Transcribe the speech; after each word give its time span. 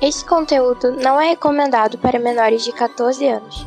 Esse 0.00 0.24
conteúdo 0.24 0.92
não 0.92 1.20
é 1.20 1.28
recomendado 1.28 1.98
para 1.98 2.18
menores 2.18 2.64
de 2.64 2.72
14 2.72 3.28
anos. 3.28 3.66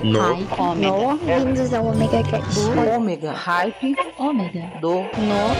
No. 0.00 0.20
Hype. 0.20 0.60
Ômega. 0.60 1.24
Bem-vindos 1.24 1.74
ao 1.74 1.86
Omega 1.86 2.22
Cast. 2.22 2.60
Do 2.60 2.90
ômega. 2.90 3.32
Hype. 3.32 3.96
Ômega. 4.16 4.70
Do. 4.80 4.94
No. 4.94 5.50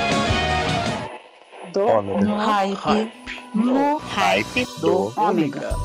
Do. 1.72 1.80
Ômega. 1.80 2.24
No. 2.24 2.36
Hype. 2.36 3.12
No. 3.54 3.96
Hype 3.98 4.66
Do. 4.80 5.12
Ômega. 5.16 5.76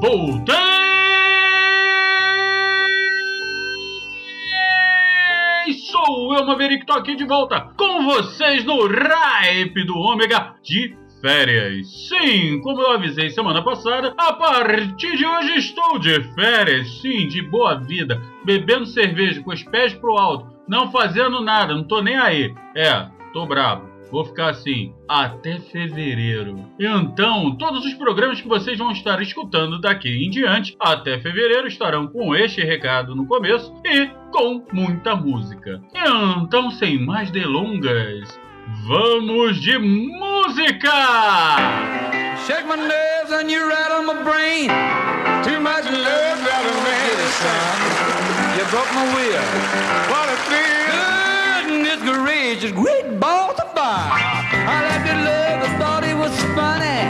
Voltei! 0.00 0.67
Eu, 6.38 6.46
Maverick, 6.46 6.86
tô 6.86 6.92
aqui 6.92 7.16
de 7.16 7.24
volta 7.24 7.72
com 7.76 8.04
vocês 8.04 8.64
no 8.64 8.86
Ripe 8.86 9.84
do 9.84 9.98
Ômega 9.98 10.54
de 10.62 10.96
férias. 11.20 11.88
Sim, 12.06 12.60
como 12.60 12.80
eu 12.80 12.92
avisei 12.92 13.28
semana 13.28 13.60
passada, 13.60 14.14
a 14.16 14.32
partir 14.34 15.16
de 15.16 15.26
hoje 15.26 15.56
estou 15.56 15.98
de 15.98 16.22
férias, 16.34 16.88
sim, 17.00 17.26
de 17.26 17.42
boa 17.42 17.74
vida, 17.80 18.22
bebendo 18.44 18.86
cerveja 18.86 19.42
com 19.42 19.50
os 19.50 19.64
pés 19.64 19.92
pro 19.94 20.16
alto, 20.16 20.46
não 20.68 20.92
fazendo 20.92 21.40
nada, 21.40 21.74
não 21.74 21.82
tô 21.82 22.00
nem 22.00 22.16
aí. 22.16 22.54
É, 22.72 23.08
tô 23.32 23.44
bravo. 23.44 23.87
Vou 24.10 24.24
ficar 24.24 24.50
assim 24.50 24.94
até 25.08 25.58
fevereiro. 25.58 26.64
Então, 26.78 27.56
todos 27.56 27.84
os 27.84 27.94
programas 27.94 28.40
que 28.40 28.48
vocês 28.48 28.78
vão 28.78 28.90
estar 28.90 29.20
escutando 29.20 29.80
daqui 29.80 30.08
em 30.08 30.30
diante, 30.30 30.76
até 30.80 31.18
fevereiro, 31.20 31.68
estarão 31.68 32.06
com 32.06 32.34
este 32.34 32.62
recado 32.62 33.14
no 33.14 33.26
começo 33.26 33.72
e 33.84 34.06
com 34.30 34.64
muita 34.72 35.14
música. 35.14 35.80
Então, 35.94 36.70
sem 36.70 36.98
mais 36.98 37.30
delongas, 37.30 38.40
vamos 38.86 39.60
de 39.60 39.78
música! 39.78 40.92
Shake 42.46 42.64
my 42.66 42.76
nerves 42.76 43.30
and 43.30 43.50
you 43.50 43.68
rattle 43.68 44.04
my 44.04 44.22
brain. 44.22 44.70
Too 45.44 45.60
much 45.60 45.84
love. 45.84 46.28
You 48.56 48.64
broke 48.70 48.92
my. 48.94 49.04
What 50.10 50.28
a 50.30 51.17
thrill. 51.84 51.98
Goodness 51.98 52.02
gracious, 52.02 52.72
great 52.72 53.20
balls 53.20 53.58
of 53.58 53.72
fire. 53.74 54.10
I 54.52 54.82
like 54.88 55.04
to 55.06 55.14
love, 55.24 55.62
I 55.62 55.78
thought 55.78 56.04
it 56.04 56.16
was 56.16 56.32
funny. 56.54 57.02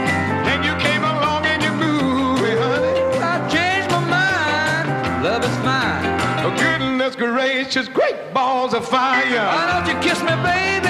Then 0.45 0.63
you 0.63 0.75
came 0.79 1.03
along 1.03 1.45
and 1.45 1.61
you 1.63 1.71
moved 1.71 2.41
me, 2.43 2.51
honey. 2.51 3.01
I 3.21 3.47
changed 3.49 3.89
my 3.91 3.99
mind. 3.99 5.23
Love 5.23 5.43
is 5.43 5.55
fine. 5.57 6.05
Oh, 6.45 6.51
goodness 6.57 7.15
gracious, 7.15 7.87
great 7.87 8.33
balls 8.33 8.73
of 8.73 8.87
fire. 8.87 9.23
Why 9.23 9.65
don't 9.71 9.87
you 9.87 9.95
kiss 10.01 10.21
me, 10.21 10.35
baby? 10.43 10.89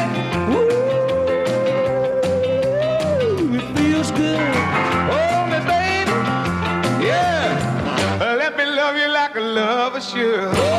Ooh, 0.54 0.70
it 3.56 3.78
feels 3.78 4.12
good. 4.12 4.56
Hold 5.12 5.50
me, 5.52 5.60
baby. 5.74 6.14
Yeah. 7.06 8.36
Let 8.38 8.58
me 8.58 8.66
love 8.66 8.96
you 8.98 9.08
like 9.08 9.36
a 9.36 9.40
lover 9.40 10.02
should. 10.02 10.79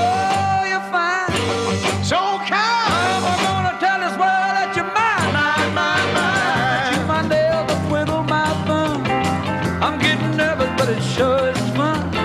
much 11.60 11.76
fun. 11.76 12.19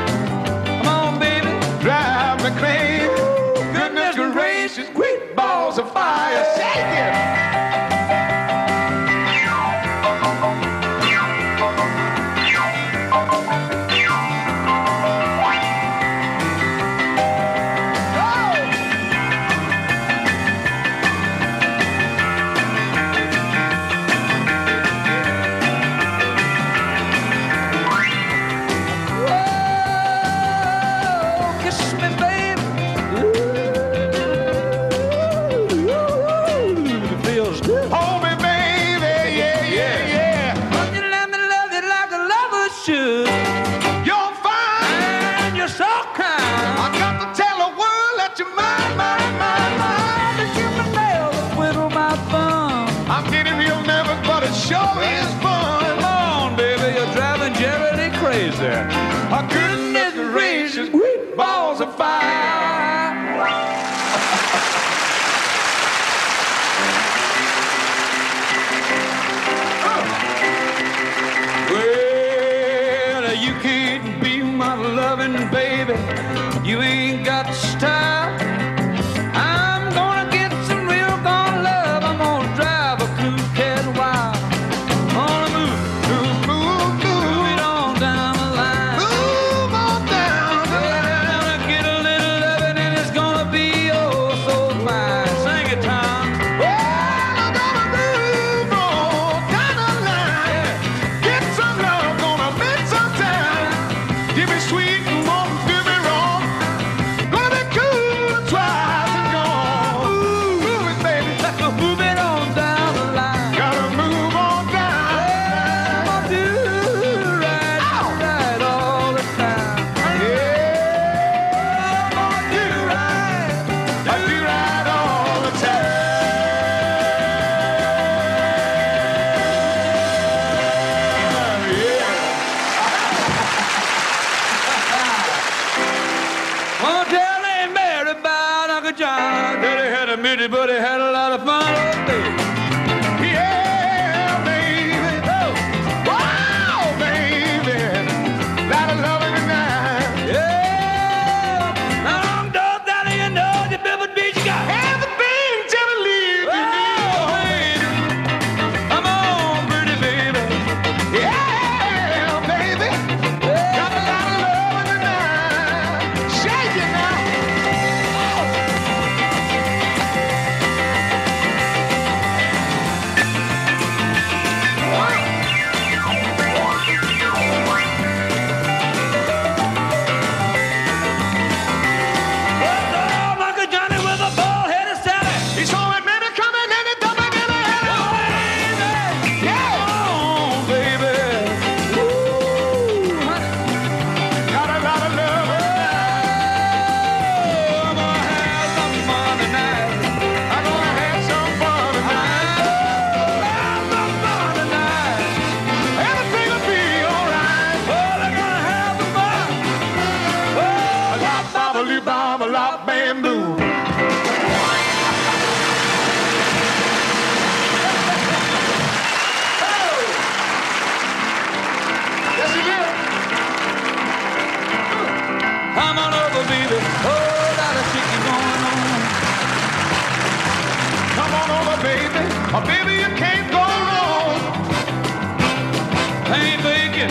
Pain 236.25 236.59
thinking, 236.61 237.09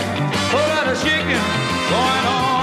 pull 0.50 0.60
out 0.60 0.88
of 0.88 1.00
chicken, 1.00 1.40
going 1.88 2.26
on. 2.26 2.53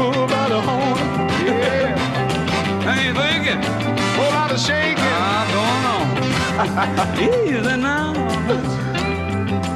Garrett 0.00 0.08
got 0.08 0.08
the 0.08 0.18
bull 0.18 0.26
by 0.26 0.48
the 0.48 0.60
horn. 0.60 0.98
Yeah. 1.46 3.06
You 3.06 3.14
thinking? 3.14 3.62
Whole 4.16 4.32
lot 4.32 4.50
of 4.50 4.58
shaking. 4.58 4.96
Ah, 4.98 5.44
going 5.54 5.86
on. 5.86 7.44
Easy 7.48 7.76
now. 7.76 8.12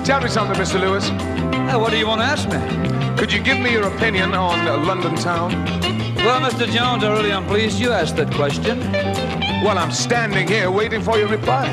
Tell 0.04 0.20
me 0.20 0.28
something, 0.28 0.56
Mr. 0.60 0.80
Lewis. 0.80 1.08
Hey, 1.08 1.76
what 1.76 1.90
do 1.90 1.96
you 1.96 2.06
want 2.06 2.20
to 2.20 2.26
ask 2.26 2.48
me? 2.48 2.58
Could 3.16 3.32
you 3.32 3.42
give 3.42 3.58
me 3.58 3.72
your 3.72 3.86
opinion 3.86 4.34
on 4.34 4.66
uh, 4.66 4.76
London 4.78 5.14
town? 5.16 5.52
Well, 6.16 6.40
Mr. 6.40 6.66
Jones, 6.66 7.04
I 7.04 7.12
really 7.12 7.32
am 7.32 7.46
pleased 7.46 7.78
you 7.78 7.90
asked 7.90 8.16
that 8.16 8.32
question. 8.34 8.80
Well, 9.62 9.78
I'm 9.78 9.92
standing 9.92 10.48
here 10.48 10.70
waiting 10.70 11.02
for 11.02 11.18
your 11.18 11.28
reply. 11.28 11.72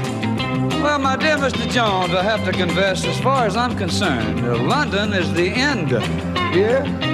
Well, 0.82 1.00
my 1.00 1.16
dear 1.16 1.38
Mr. 1.38 1.70
Jones, 1.70 2.14
I 2.14 2.24
have 2.24 2.44
to 2.46 2.52
confess, 2.52 3.06
as 3.06 3.20
far 3.20 3.46
as 3.46 3.56
I'm 3.56 3.78
concerned, 3.78 4.42
London 4.68 5.14
is 5.14 5.32
the 5.34 5.48
end. 5.50 5.92
Yeah? 6.56 7.11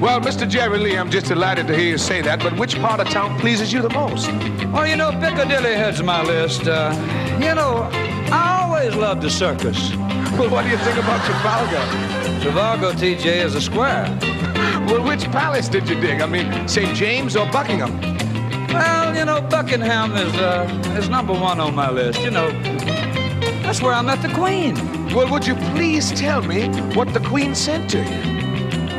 Well, 0.00 0.18
Mr. 0.18 0.48
Jerry 0.48 0.78
Lee, 0.78 0.96
I'm 0.96 1.10
just 1.10 1.26
delighted 1.26 1.66
to 1.66 1.76
hear 1.76 1.90
you 1.90 1.98
say 1.98 2.22
that, 2.22 2.40
but 2.40 2.56
which 2.56 2.74
part 2.80 3.00
of 3.00 3.08
town 3.10 3.38
pleases 3.38 3.70
you 3.70 3.82
the 3.82 3.90
most? 3.90 4.28
Well, 4.72 4.86
you 4.86 4.96
know, 4.96 5.10
Piccadilly 5.10 5.74
heads 5.74 6.02
my 6.02 6.22
list. 6.22 6.62
Uh, 6.66 6.90
you 7.38 7.54
know, 7.54 7.86
I 8.32 8.62
always 8.62 8.94
loved 8.94 9.20
the 9.20 9.28
circus. 9.28 9.94
Well, 10.38 10.48
what 10.52 10.64
do 10.64 10.70
you 10.70 10.78
think 10.78 10.96
about 10.96 11.22
Trafalgar? 11.26 11.84
Trivago, 12.40 12.92
TJ, 12.92 13.44
is 13.44 13.54
a 13.54 13.60
square. 13.60 14.04
Well, 14.88 15.04
which 15.06 15.24
palace 15.24 15.68
did 15.68 15.86
you 15.86 16.00
dig? 16.00 16.22
I 16.22 16.26
mean, 16.26 16.66
St. 16.66 16.96
James 16.96 17.36
or 17.36 17.44
Buckingham? 17.52 18.00
Well, 18.68 19.14
you 19.14 19.26
know, 19.26 19.42
Buckingham 19.42 20.16
is, 20.16 20.34
uh, 20.36 20.96
is 20.98 21.10
number 21.10 21.34
one 21.34 21.60
on 21.60 21.74
my 21.74 21.90
list. 21.90 22.22
You 22.22 22.30
know, 22.30 22.50
that's 23.62 23.82
where 23.82 23.92
I 23.92 24.00
met 24.00 24.22
the 24.22 24.32
Queen. 24.32 24.74
Well, 25.14 25.30
would 25.30 25.46
you 25.46 25.56
please 25.74 26.10
tell 26.12 26.40
me 26.40 26.68
what 26.94 27.12
the 27.12 27.20
Queen 27.20 27.54
said 27.54 27.86
to 27.90 27.98
you? 27.98 28.29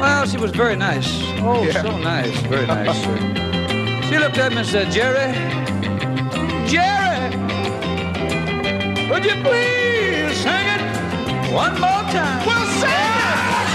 Well, 0.01 0.25
she 0.25 0.38
was 0.38 0.51
very 0.51 0.75
nice. 0.75 1.07
Oh, 1.42 1.63
Yeah. 1.63 1.83
so 1.83 1.98
nice. 1.98 2.36
Very 2.53 2.65
nice. 2.65 2.98
she 4.09 4.18
looked 4.18 4.38
at 4.38 4.51
me 4.51 4.57
and 4.57 4.68
said, 4.68 4.92
Jerry, 4.92 5.31
Jerry, 6.68 7.30
would 9.09 9.24
you 9.24 9.36
please 9.45 10.38
sing 10.44 10.68
it 10.75 10.81
one 11.53 11.74
more 11.80 12.03
time? 12.18 12.45
Well, 12.48 12.65
sing 12.81 12.89
it! 12.89 13.71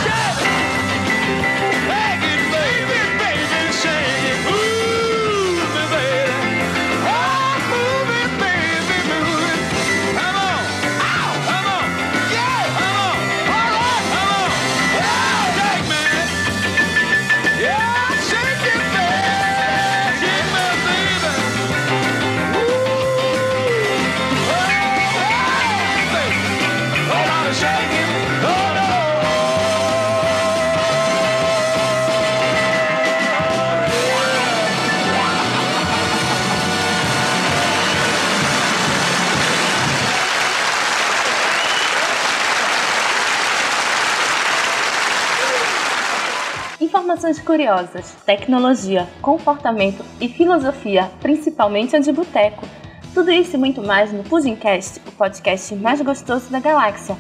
Informações 47.17 47.41
curiosas, 47.41 48.15
tecnologia, 48.27 49.09
comportamento 49.23 50.05
e 50.21 50.29
filosofia, 50.29 51.11
principalmente 51.19 51.97
a 51.97 51.99
de 51.99 52.13
boteco. 52.13 52.69
Tudo 53.15 53.33
isso 53.33 53.57
e 53.57 53.59
muito 53.59 53.81
mais 53.81 54.13
no 54.13 54.23
Pudimcast, 54.23 55.01
o 55.09 55.13
podcast 55.13 55.75
mais 55.77 56.03
gostoso 56.03 56.51
da 56.51 56.61
galáxia. 56.61 57.17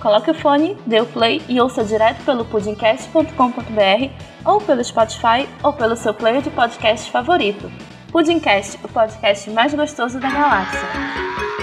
Coloque 0.00 0.30
o 0.30 0.34
fone, 0.34 0.78
dê 0.86 0.98
o 0.98 1.04
play 1.04 1.42
e 1.46 1.60
ouça 1.60 1.84
direto 1.84 2.24
pelo 2.24 2.46
pudimcast.com.br 2.46 3.30
ou 4.46 4.62
pelo 4.62 4.82
Spotify 4.82 5.46
ou 5.62 5.74
pelo 5.74 5.94
seu 5.94 6.14
player 6.14 6.40
de 6.40 6.48
podcast 6.48 7.10
favorito. 7.10 7.70
Pudimcast, 8.10 8.78
o 8.82 8.88
podcast 8.88 9.50
mais 9.50 9.74
gostoso 9.74 10.18
da 10.18 10.30
galáxia. 10.30 11.53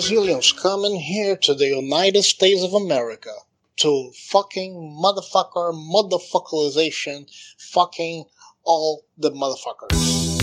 Brazilians 0.00 0.50
coming 0.52 0.98
here 0.98 1.36
to 1.36 1.52
the 1.52 1.66
United 1.66 2.22
States 2.22 2.62
of 2.62 2.72
America 2.72 3.34
to 3.76 4.10
fucking 4.30 4.98
motherfucker, 4.98 5.74
motherfuckerization, 5.74 7.30
fucking 7.58 8.24
all 8.64 9.04
the 9.18 9.30
motherfuckers. 9.30 10.39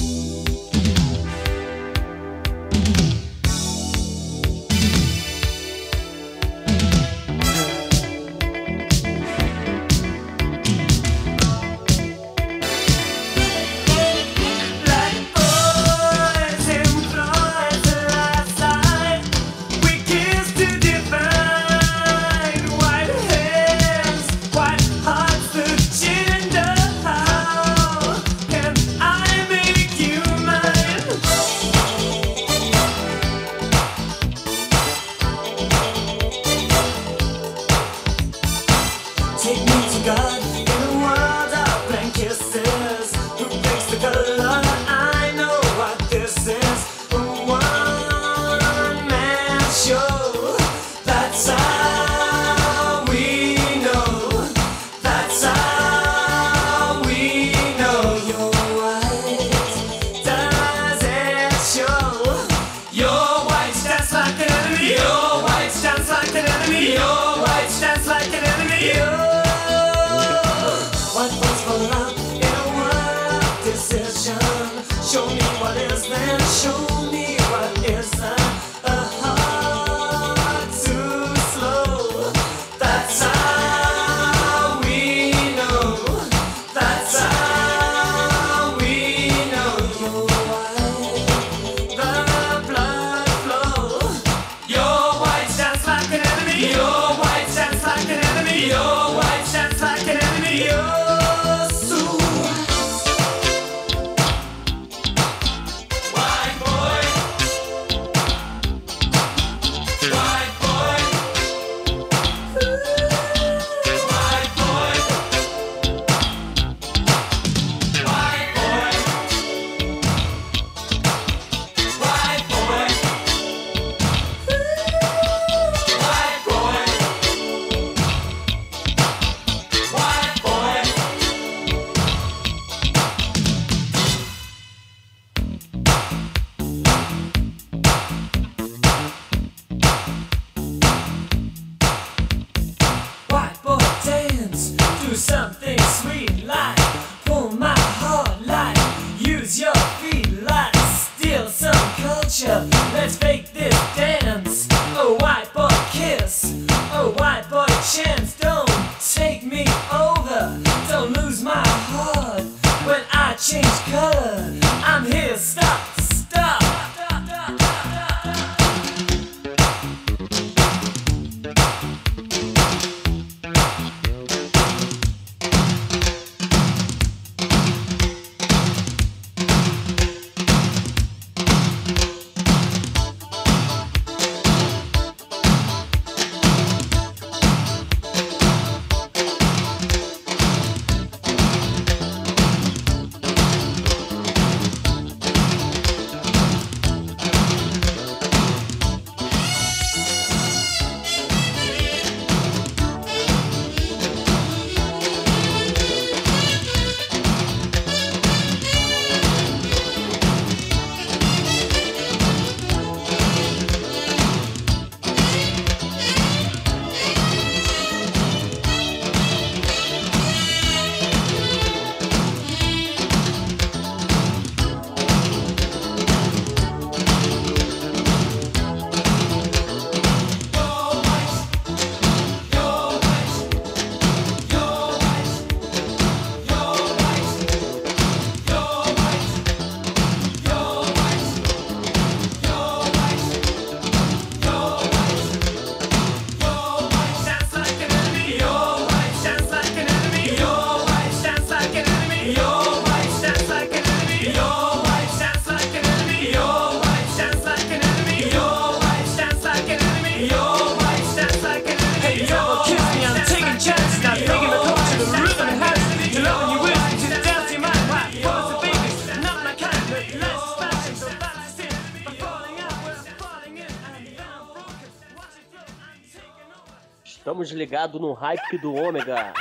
ligado 277.77 277.99
no 277.99 278.13
hype 278.13 278.57
do 278.57 278.73
ômega. 278.73 279.33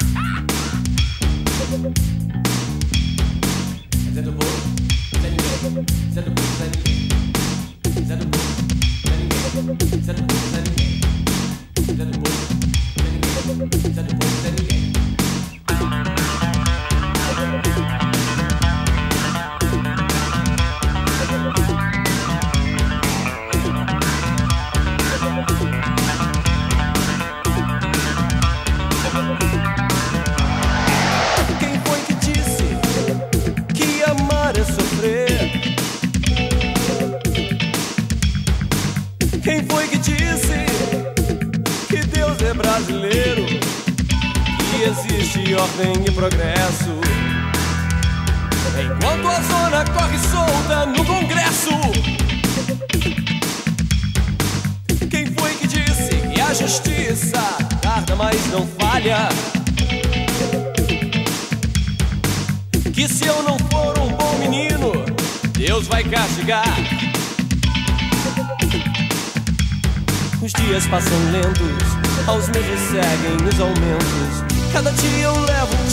Cada 74.76 74.92
dia 74.92 75.22
eu 75.22 75.32
levo 75.32 75.74
um 75.74 75.86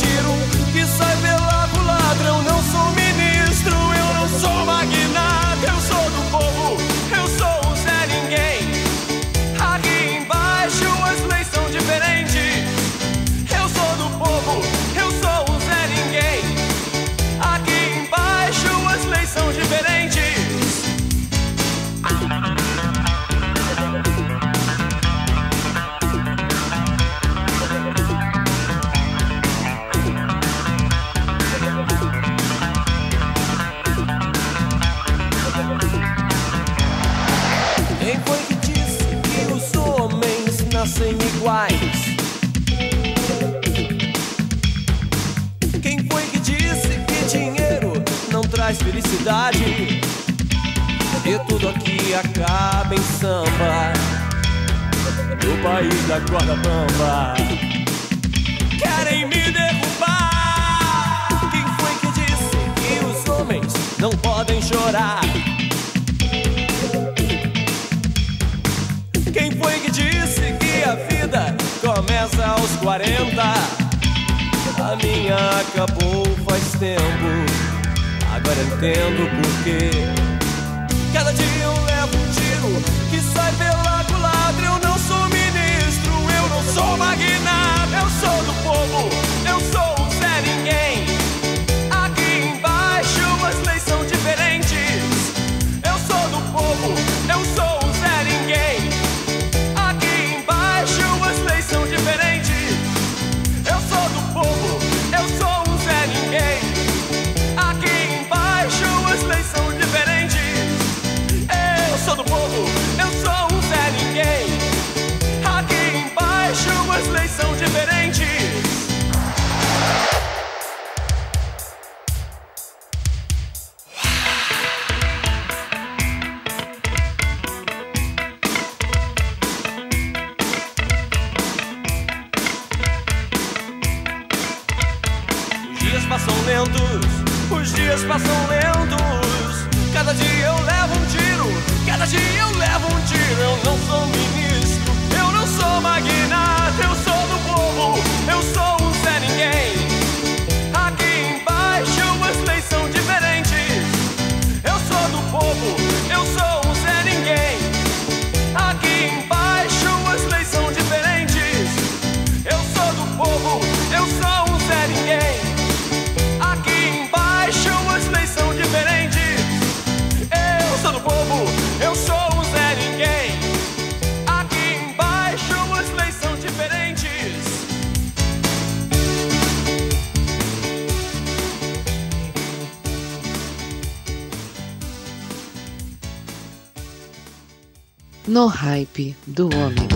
Hype 188.47 189.15
do 189.25 189.49
Ômega. 189.49 189.92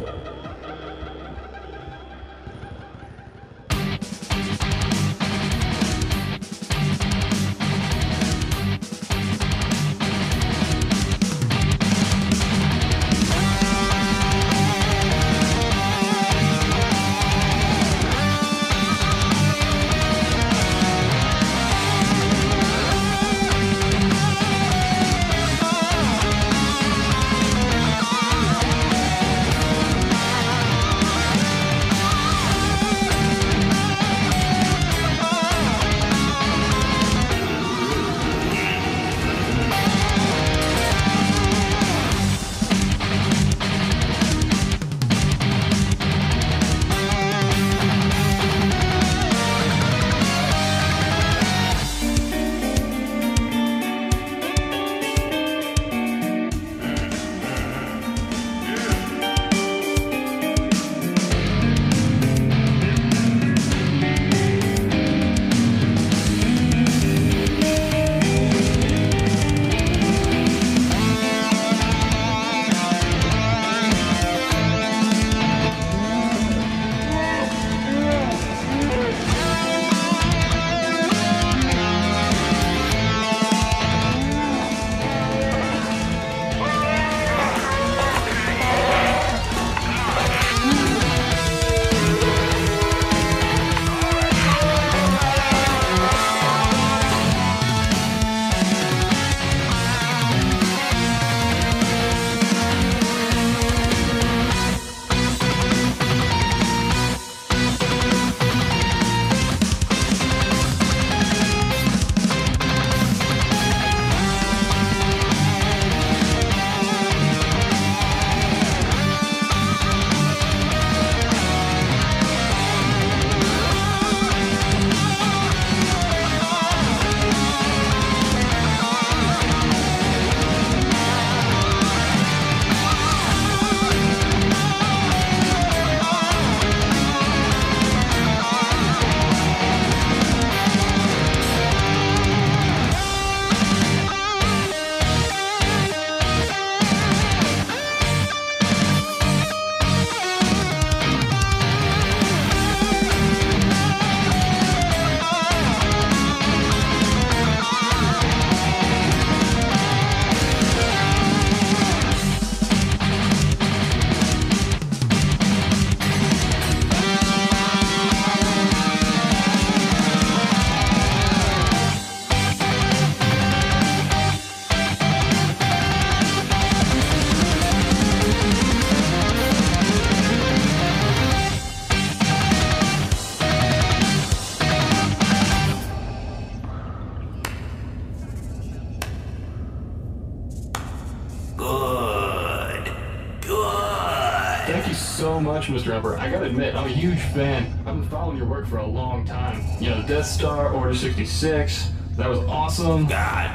Gotta 196.46 196.58
admit, 196.58 196.76
I'm 196.76 196.86
a 196.86 196.90
huge 196.90 197.20
fan. 197.20 197.72
I've 197.88 198.00
been 198.00 198.10
following 198.10 198.38
your 198.38 198.46
work 198.46 198.68
for 198.68 198.78
a 198.78 198.86
long 198.86 199.26
time. 199.26 199.64
You 199.80 199.90
know, 199.90 200.04
Death 200.06 200.28
Star, 200.28 200.72
Order 200.72 200.94
66, 200.94 201.92
that 202.18 202.30
was 202.30 202.40
awesome. 202.40 203.08
God, 203.08 203.50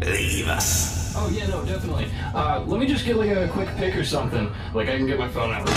leave 0.00 0.48
us. 0.48 1.14
Oh, 1.14 1.28
yeah, 1.30 1.46
no, 1.46 1.64
definitely. 1.64 2.08
Uh, 2.34 2.64
let 2.66 2.80
me 2.80 2.86
just 2.86 3.04
get 3.04 3.16
like 3.16 3.30
a 3.30 3.48
quick 3.48 3.68
pic 3.76 3.94
or 3.94 4.04
something. 4.04 4.50
Like, 4.74 4.88
I 4.88 4.96
can 4.96 5.06
get 5.06 5.18
my 5.18 5.28
phone 5.28 5.52
out. 5.52 5.68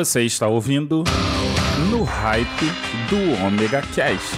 Você 0.00 0.22
está 0.22 0.48
ouvindo 0.48 1.04
No 1.90 2.04
Hype 2.04 2.72
do 3.10 3.44
Omega 3.46 3.82
Cast. 3.94 4.34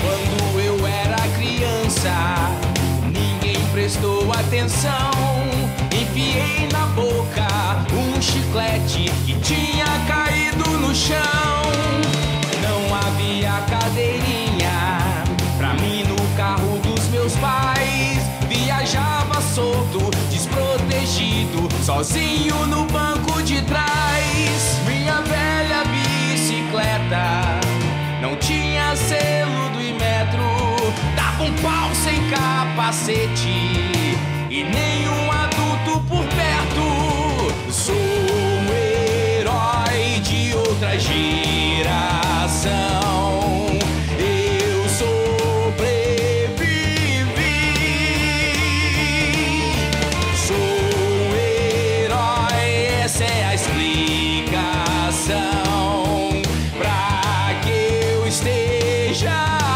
Quando 0.00 0.60
eu 0.60 0.86
era 0.86 1.18
criança, 1.36 2.14
ninguém 3.04 3.62
prestou 3.74 4.32
atenção. 4.32 5.10
Enfiei 5.92 6.66
na 6.72 6.86
boca 6.94 7.46
um 7.92 8.22
chiclete 8.22 9.12
que 9.26 9.38
tinha 9.40 9.84
caído 10.08 10.78
no 10.78 10.94
chão. 10.94 11.41
sozinho 22.02 22.66
no 22.66 22.84
banco 22.86 23.40
de 23.42 23.62
trás. 23.62 24.80
Minha 24.86 25.20
velha 25.22 25.84
bicicleta 25.84 27.60
não 28.20 28.34
tinha 28.36 28.96
selo 28.96 29.70
do 29.70 29.78
metro, 29.78 30.42
Dava 31.14 31.44
um 31.44 31.52
pau 31.62 31.94
sem 31.94 32.20
capacete 32.28 33.48
e 34.50 34.64
nenhum 34.64 35.30
adulto 35.30 36.04
por 36.08 36.24
perto. 36.24 37.72
Sou 37.72 37.94
um 37.94 38.66
herói 38.72 40.20
de 40.20 40.54
outra 40.56 40.98
gente. 40.98 41.41
esteja 58.32 59.30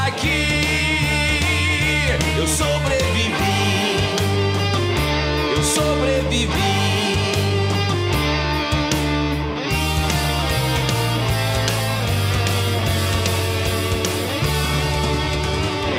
aqui. 0.07 0.49
Eu 2.38 2.49
sobrevivi, 2.49 3.99
eu 5.55 5.62
sobrevivi. 5.62 6.57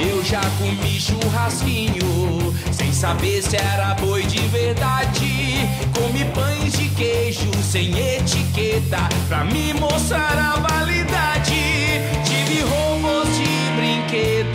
Eu 0.10 0.26
já 0.26 0.42
comi 0.58 1.00
churrasquinho, 1.00 2.56
sem 2.72 2.92
saber 2.92 3.44
se 3.44 3.56
era 3.56 3.94
boi 3.94 4.24
de 4.24 4.40
verdade. 4.48 5.60
Comi 5.94 6.26
pães 6.34 6.74
de 6.74 6.90
queijo 6.90 7.52
sem 7.62 7.92
etiqueta, 8.16 9.08
pra 9.28 9.44
me 9.44 9.74
mostrar 9.76 10.56
a 10.56 10.60
validade 10.60 12.27
e 12.50 12.62
roubos 12.62 13.28
de 13.38 13.46
brinquedo, 13.76 14.48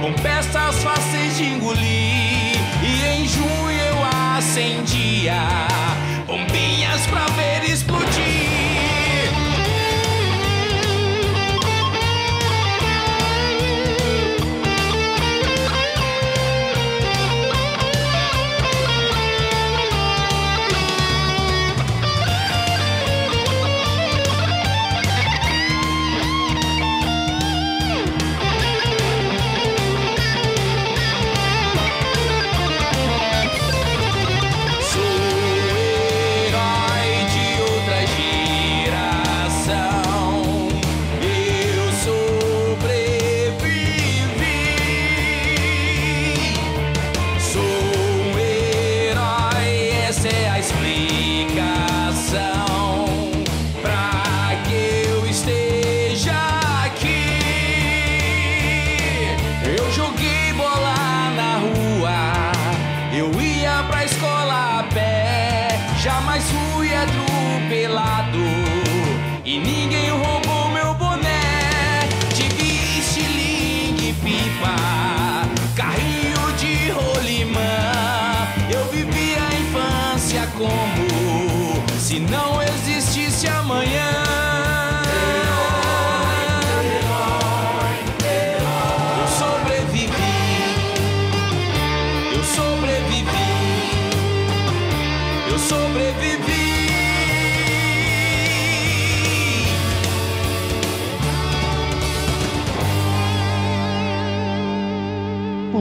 com 0.00 0.12
peças 0.22 0.82
fáceis 0.82 1.36
de 1.36 1.44
engolir. 1.44 2.56
E 2.82 3.20
em 3.20 3.28
junho 3.28 3.70
eu 3.70 3.96
acendia 4.36 5.34
bombinhas 6.26 7.06
pra 7.06 7.26
ver 7.36 7.70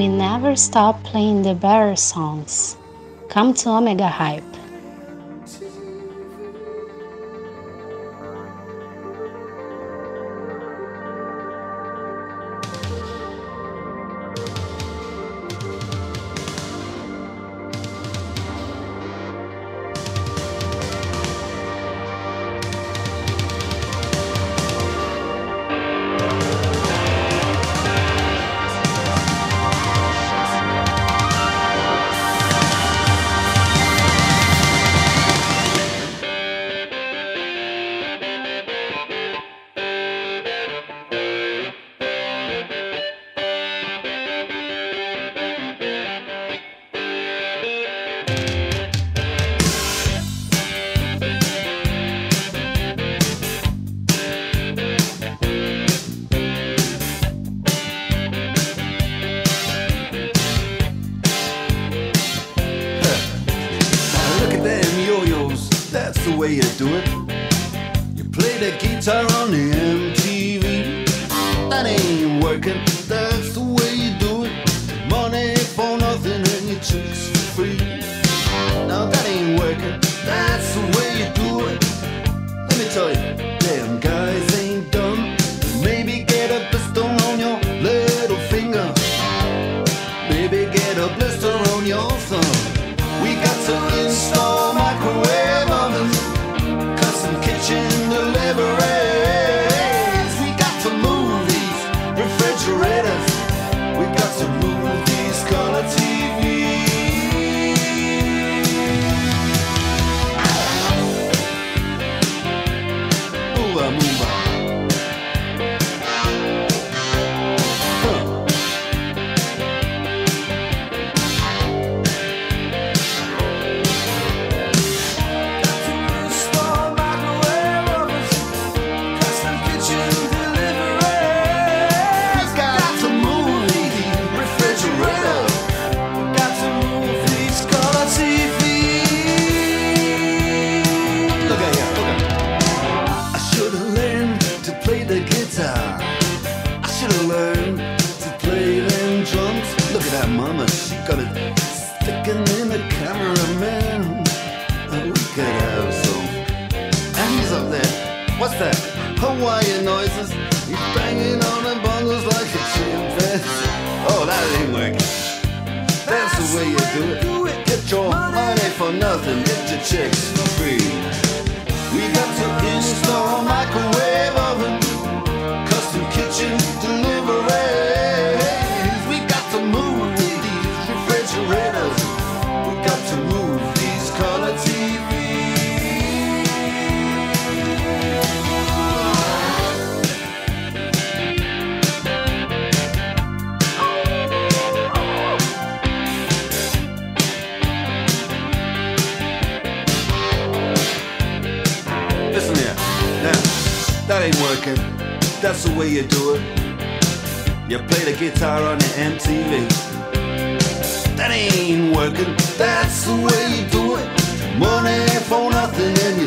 we 0.02 0.08
never 0.08 0.56
stop 0.56 1.04
playing 1.04 1.44
the 1.44 1.54
better 1.54 1.96
songs. 1.96 2.76
Come 3.30 3.54
to 3.54 3.70
Omega 3.70 4.08
Hype. 4.08 4.51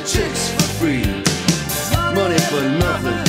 chicks 0.07 0.51
for 0.51 0.63
free, 0.79 1.03
money 2.15 2.39
for 2.39 2.61
nothing. 2.79 3.24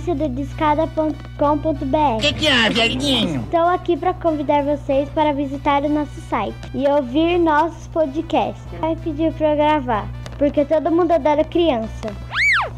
site 0.00 0.14
do 0.14 0.28
descada.com.br 0.28 2.20
Que 2.20 2.32
que 2.32 2.46
é, 2.46 2.70
Dieguinho? 2.70 3.40
Estou 3.42 3.68
aqui 3.68 3.96
para 3.96 4.14
convidar 4.14 4.62
vocês 4.64 5.08
para 5.10 5.32
visitar 5.32 5.82
o 5.82 5.88
nosso 5.88 6.20
site 6.22 6.56
e 6.74 6.88
ouvir 6.88 7.38
nossos 7.38 7.86
podcasts. 7.88 8.62
Vai 8.80 8.96
pedir 8.96 9.32
para 9.34 9.54
gravar, 9.54 10.08
porque 10.38 10.64
todo 10.64 10.90
mundo 10.90 11.12
adora 11.12 11.44
criança. 11.44 12.14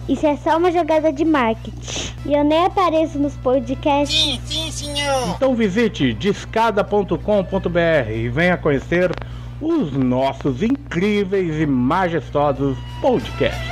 Isso 0.08 0.26
é 0.26 0.36
só 0.36 0.58
uma 0.58 0.72
jogada 0.72 1.12
de 1.12 1.24
marketing. 1.24 2.12
E 2.26 2.34
eu 2.34 2.44
nem 2.44 2.66
apareço 2.66 3.18
nos 3.18 3.36
podcasts. 3.36 4.16
Sim, 4.16 4.40
sim, 4.44 4.70
senhor. 4.70 5.34
Então 5.36 5.54
visite 5.54 6.12
discada.com.br 6.14 8.10
e 8.12 8.28
venha 8.28 8.56
conhecer 8.56 9.10
os 9.60 9.92
nossos 9.92 10.62
incríveis 10.62 11.60
e 11.60 11.66
majestosos 11.66 12.76
podcasts. 13.00 13.71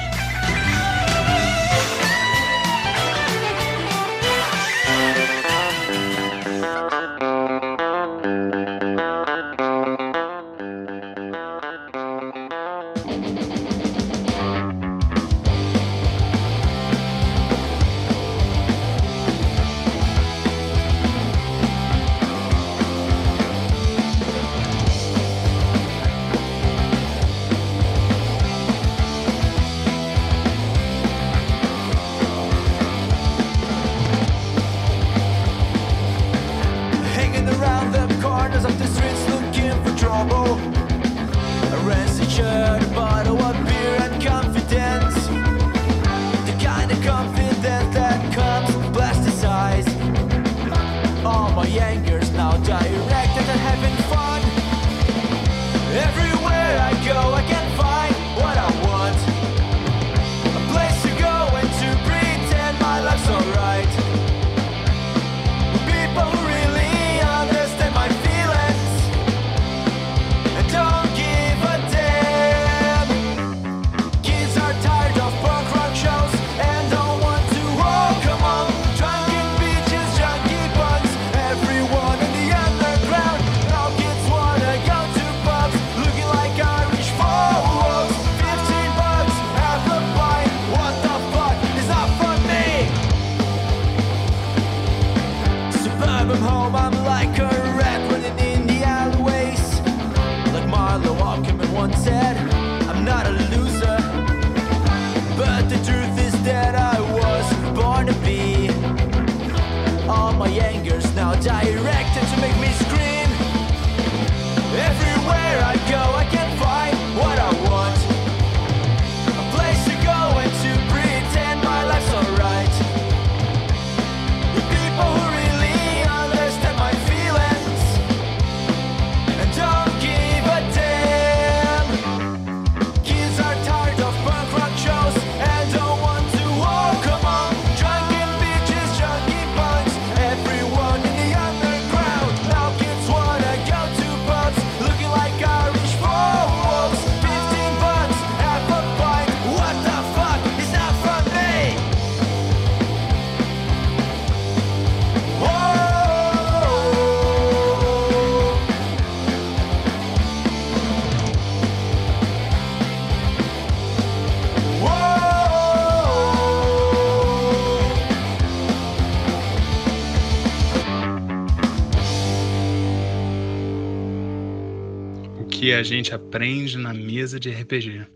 a 175.81 175.83
gente 175.83 176.15
aprende 176.15 176.77
na 176.77 176.93
mesa 176.93 177.41
de 177.41 177.51
RPG. 177.51 178.07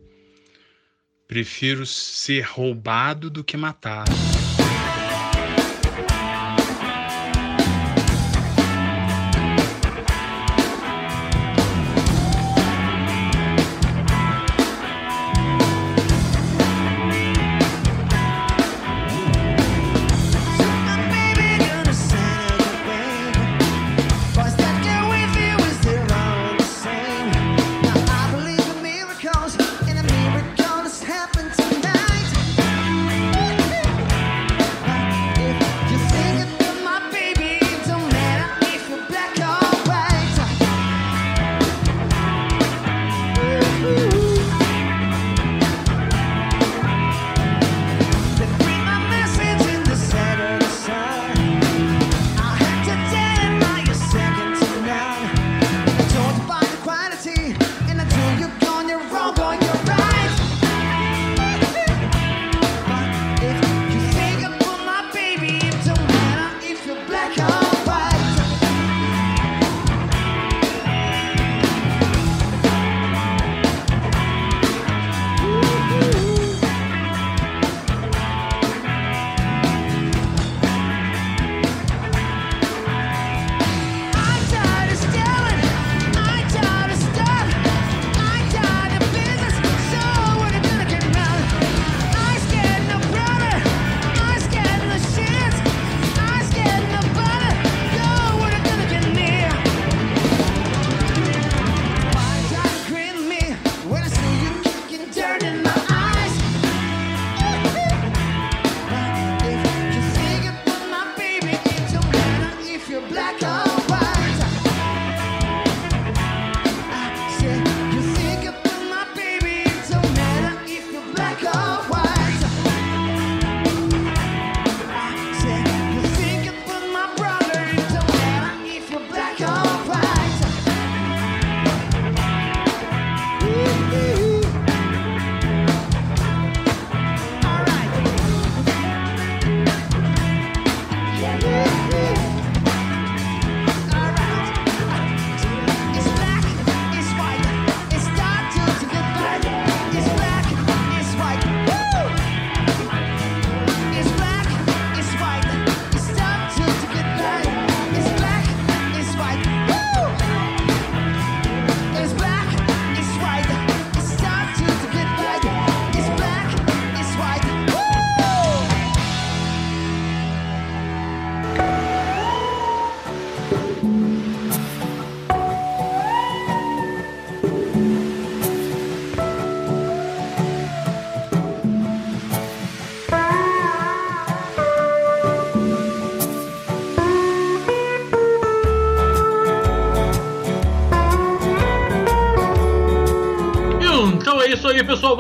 Prefiro 1.27 1.87
ser 1.87 2.43
roubado 2.43 3.31
do 3.31 3.43
que 3.43 3.57
matado. 3.57 4.13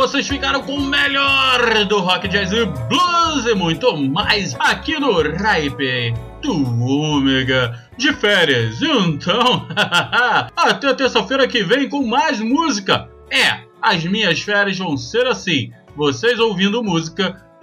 vocês 0.05 0.29
ficaram 0.29 0.61
com 0.61 0.75
o 0.75 0.85
melhor 0.85 1.87
do 1.87 1.99
rock, 1.99 2.29
jazz 2.29 2.53
e 2.53 2.67
blues 2.67 3.47
e 3.47 3.55
muito 3.55 3.97
mais 3.97 4.55
aqui 4.61 5.01
no 5.01 5.23
Raipe 5.35 6.13
do 6.43 6.85
Ômega 6.85 7.89
de 7.97 8.13
férias. 8.13 8.83
Então, 8.83 9.67
até 10.55 10.93
terça-feira 10.93 11.49
que 11.49 11.65
vem 11.65 11.89
com 11.89 12.07
mais 12.07 12.39
música. 12.39 13.09
É, 13.31 13.61
as 13.81 14.05
minhas 14.05 14.43
férias 14.43 14.77
vão 14.77 14.95
ser 14.95 15.27
assim: 15.27 15.73
vocês 15.97 16.39
ouvindo 16.39 16.85
música 16.85 17.43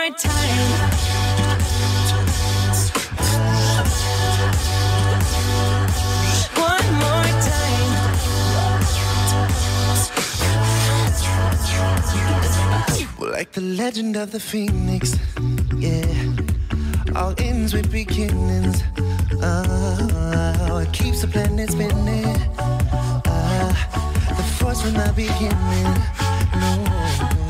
more 0.00 0.16
time. 0.16 0.90
Like 13.18 13.52
the 13.52 13.60
legend 13.60 14.16
of 14.16 14.32
the 14.32 14.40
phoenix, 14.40 15.16
yeah. 15.76 16.04
All 17.14 17.34
ends 17.38 17.74
with 17.74 17.90
beginnings. 17.90 18.82
Oh, 19.42 20.78
it 20.82 20.92
keeps 20.92 21.20
the 21.22 21.28
planet 21.28 21.70
spinning. 21.70 22.24
Uh, 23.26 23.72
the 24.36 24.42
force 24.58 24.82
from 24.82 24.94
the 24.94 25.12
beginning. 25.14 25.84
No. 26.60 27.49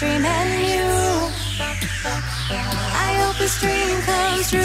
this 0.00 0.24
and 0.24 0.24
you. 0.66 1.30
I 2.06 3.14
hope 3.20 3.36
this 3.38 3.60
dream 3.60 4.00
comes 4.02 4.50
true. 4.50 4.60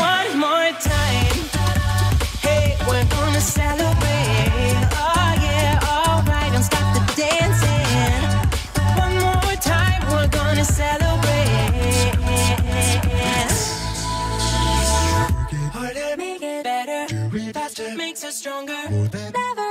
One 0.00 0.38
more 0.38 0.72
time. 0.80 1.36
Hey, 2.42 2.76
we're 2.88 3.04
gonna 3.04 3.40
celebrate. 3.40 4.88
Oh 4.92 5.32
yeah, 5.46 5.78
alright, 5.90 6.52
don't 6.52 6.62
stop 6.62 6.86
the 6.94 7.02
dancing. 7.14 8.22
One 8.98 9.14
more 9.24 9.56
time, 9.60 10.02
we're 10.10 10.28
gonna 10.28 10.64
celebrate. 10.64 11.56
Harder, 15.72 16.16
make 16.16 16.42
it 16.42 16.64
better, 16.64 17.52
faster, 17.52 17.94
makes 17.96 18.24
us 18.24 18.36
stronger. 18.36 18.88
than 19.10 19.32
ever. 19.36 19.65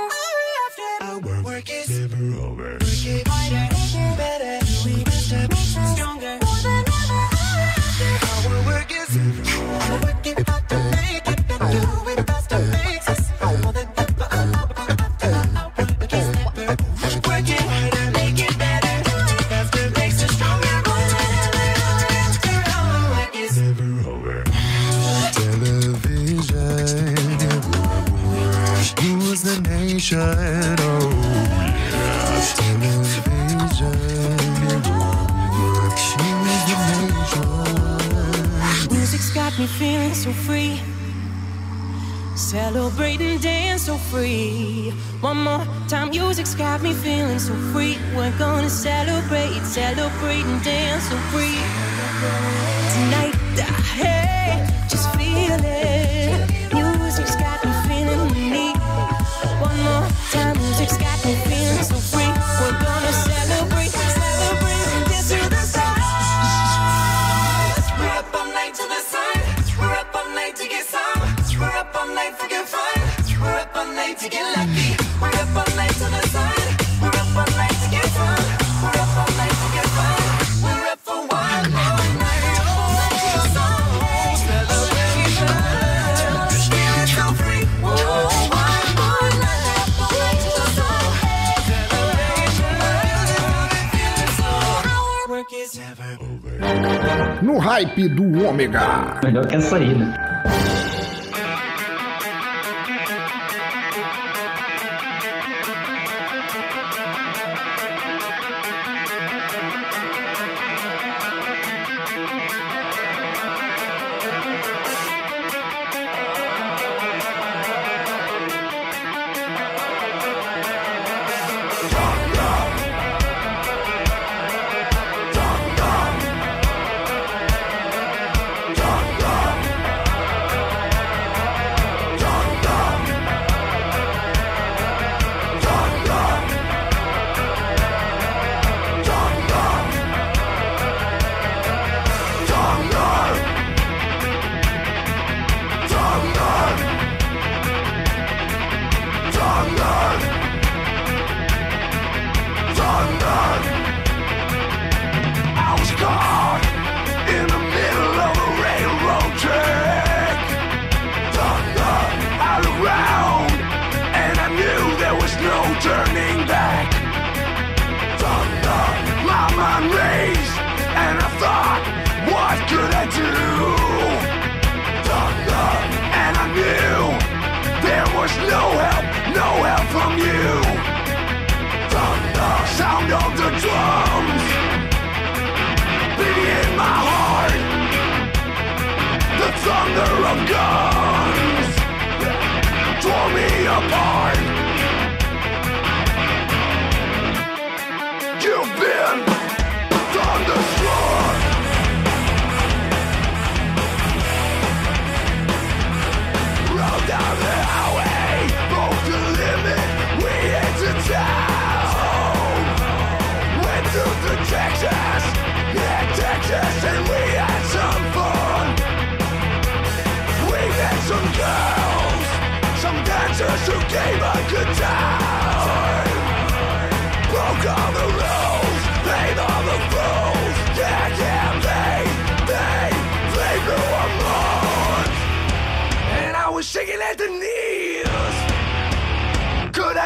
melhor 99.26 99.46
que 99.46 99.56
a 99.56 99.60
saída. 99.60 100.04
Né? 100.04 100.25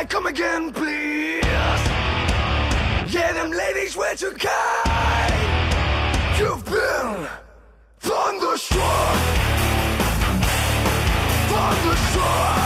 I 0.01 0.05
come 0.07 0.25
again, 0.25 0.73
please? 0.73 1.45
Yeah, 3.13 3.35
them 3.35 3.51
ladies 3.51 3.95
were 3.95 4.15
too 4.15 4.33
kind. 4.33 5.35
You've 6.39 6.65
been 6.65 7.29
thunderstruck, 7.99 9.17
thunderstruck. 11.51 12.60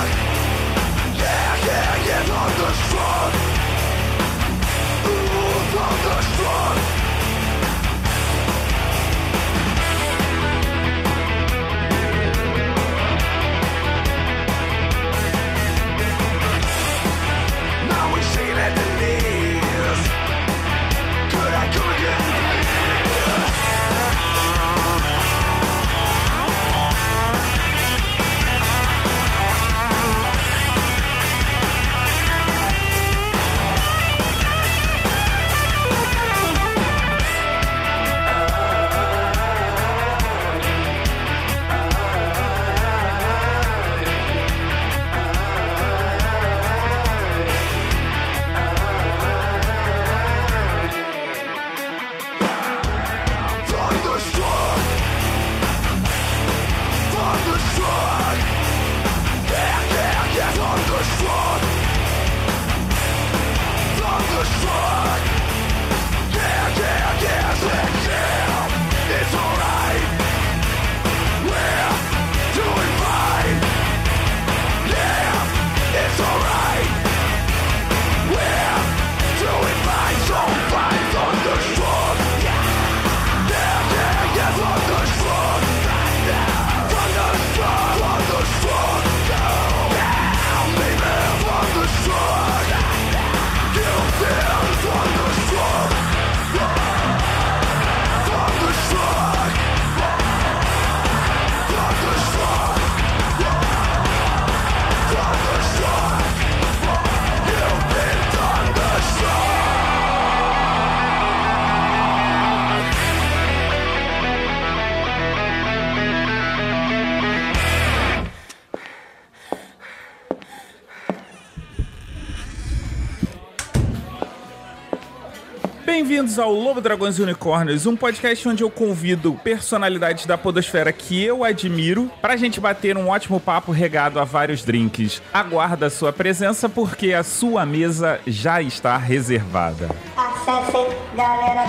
Bem-vindos 126.24 126.42
ao 126.42 126.54
Lobo 126.54 126.80
Dragões 126.80 127.18
e 127.18 127.22
Unicórnios, 127.22 127.84
um 127.84 127.94
podcast 127.94 128.48
onde 128.48 128.64
eu 128.64 128.70
convido 128.70 129.38
personalidades 129.44 130.24
da 130.24 130.38
podosfera 130.38 130.90
que 130.90 131.22
eu 131.22 131.44
admiro 131.44 132.10
pra 132.22 132.34
gente 132.34 132.58
bater 132.58 132.96
um 132.96 133.10
ótimo 133.10 133.38
papo 133.38 133.70
regado 133.70 134.18
a 134.18 134.24
vários 134.24 134.64
drinks. 134.64 135.20
Aguarda 135.34 135.84
a 135.84 135.90
sua 135.90 136.14
presença 136.14 136.66
porque 136.66 137.12
a 137.12 137.22
sua 137.22 137.66
mesa 137.66 138.18
já 138.26 138.62
está 138.62 138.96
reservada. 138.96 139.90
Acessem 140.16 140.86
galera 141.14 141.64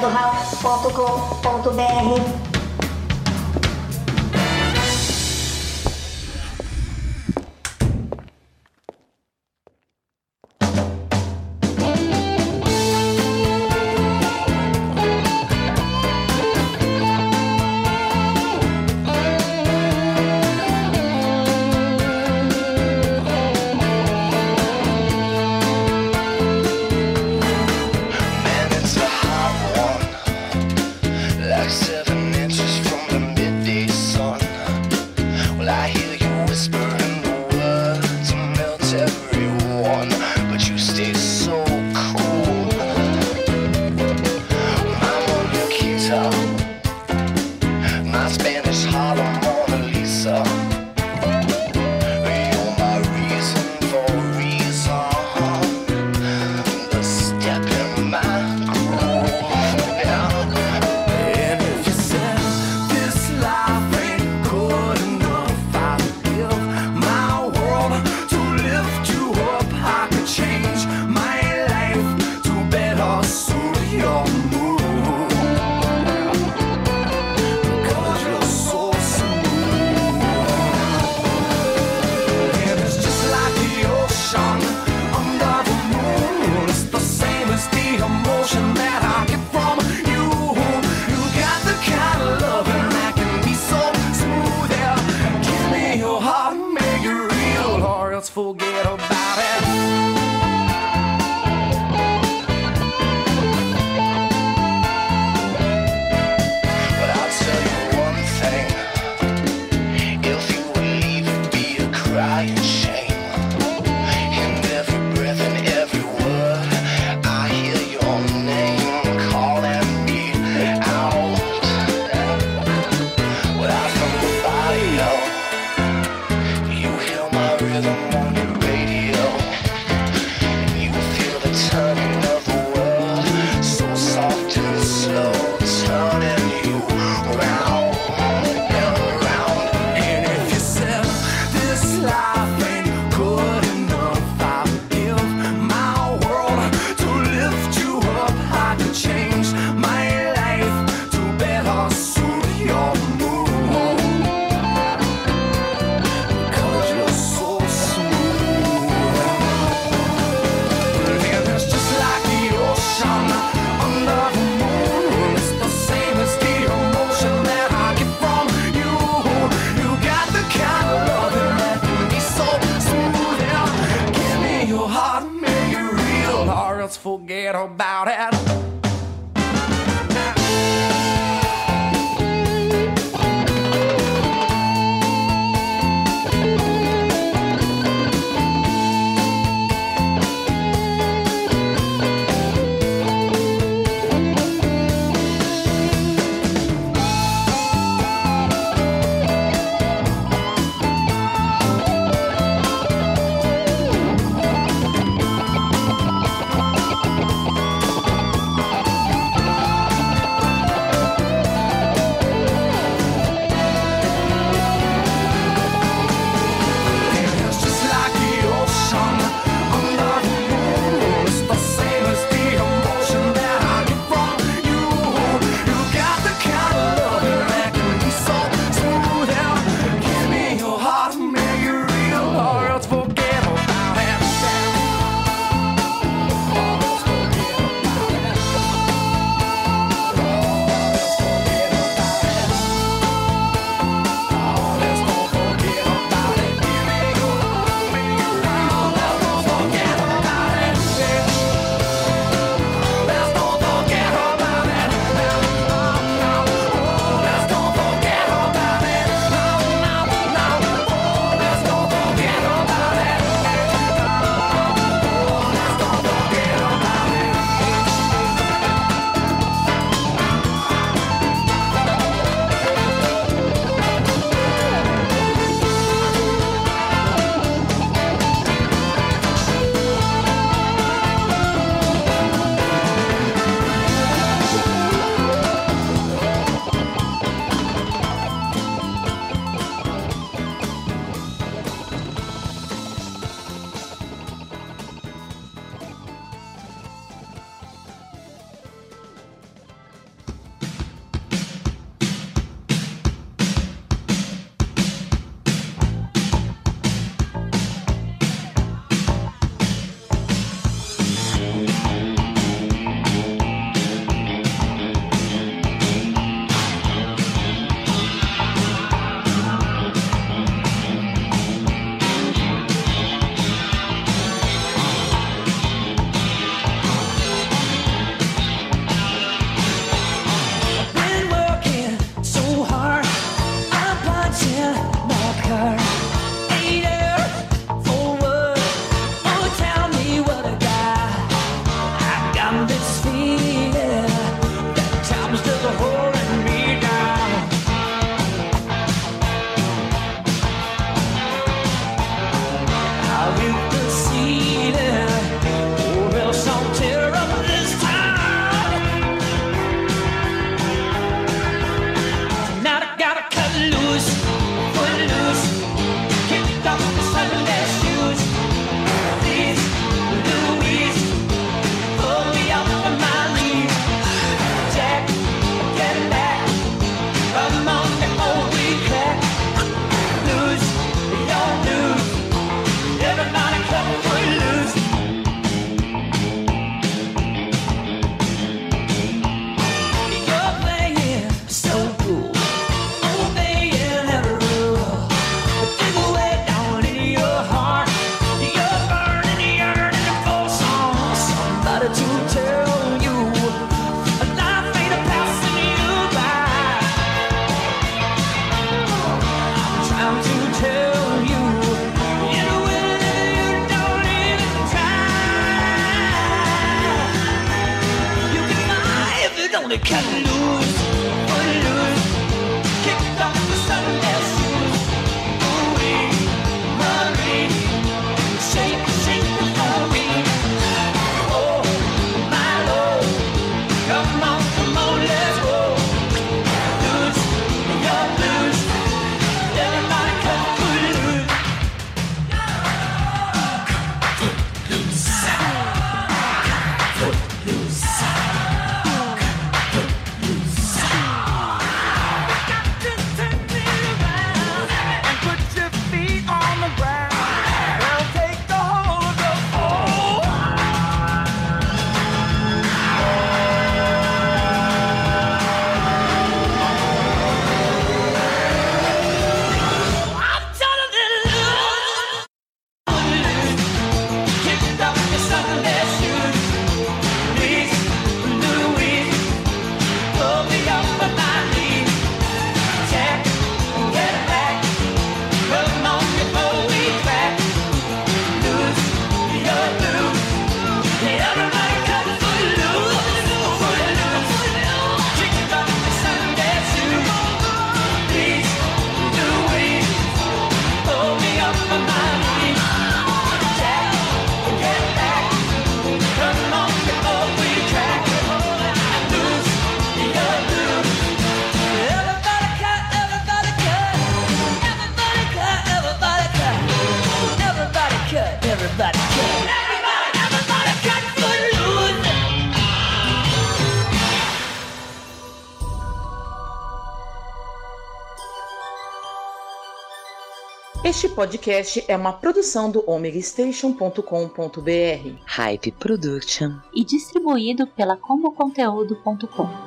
Este 530.95 531.09
podcast 531.09 531.83
é 531.89 531.97
uma 531.97 532.13
produção 532.13 532.71
do 532.71 532.81
omegastation.com.br, 532.89 535.19
Hype 535.25 535.71
Production 535.73 536.53
e 536.73 536.85
distribuído 536.85 537.67
pela 537.67 537.97
comoconteúdo.com. 537.97 539.64